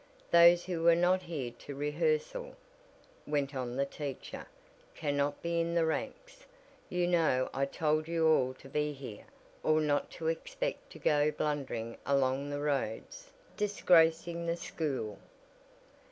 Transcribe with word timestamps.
"Those 0.31 0.65
who 0.65 0.81
were 0.81 0.95
not 0.95 1.21
here 1.21 1.51
to 1.51 1.75
rehearsal," 1.75 2.55
went 3.27 3.53
on 3.53 3.75
the 3.75 3.85
teacher, 3.85 4.47
"cannot 4.95 5.43
be 5.43 5.61
in 5.61 5.75
the 5.75 5.85
ranks. 5.85 6.47
You 6.89 7.05
know 7.05 7.51
I 7.53 7.65
told 7.65 8.07
you 8.07 8.25
all 8.27 8.55
to 8.55 8.67
be 8.67 8.93
here, 8.93 9.25
or 9.61 9.79
not 9.79 10.09
to 10.13 10.25
expect 10.27 10.89
to 10.93 10.97
go 10.97 11.29
blundering 11.29 11.99
along 12.03 12.49
the 12.49 12.61
roads, 12.61 13.29
disgracing 13.55 14.47
the 14.47 14.57
school. 14.57 15.19